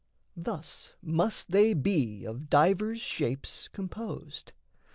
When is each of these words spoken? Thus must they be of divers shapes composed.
Thus 0.35 0.93
must 1.03 1.51
they 1.51 1.75
be 1.75 2.25
of 2.25 2.49
divers 2.49 2.99
shapes 2.99 3.67
composed. 3.67 4.51